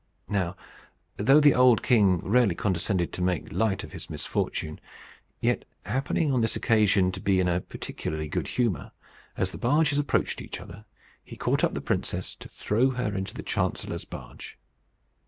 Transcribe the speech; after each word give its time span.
Now 0.29 0.55
though 1.17 1.39
the 1.39 1.53
old 1.53 1.83
king 1.83 2.27
rarely 2.27 2.55
condescended 2.55 3.13
to 3.13 3.21
make 3.21 3.53
light 3.53 3.83
of 3.83 3.91
his 3.91 4.09
misfortune, 4.09 4.79
yet, 5.41 5.63
happening 5.85 6.33
on 6.33 6.41
this 6.41 6.55
occasion 6.55 7.11
to 7.11 7.19
be 7.21 7.39
in 7.39 7.47
a 7.47 7.61
particularly 7.61 8.27
good 8.27 8.47
humour, 8.47 8.93
as 9.37 9.51
the 9.51 9.59
barges 9.59 9.99
approached 9.99 10.41
each 10.41 10.59
other, 10.59 10.85
he 11.23 11.35
caught 11.37 11.63
up 11.63 11.75
the 11.75 11.81
princess 11.81 12.33
to 12.37 12.49
throw 12.49 12.89
her 12.89 13.13
into 13.15 13.35
the 13.35 13.43
chancellor's 13.43 14.05
barge. 14.05 14.57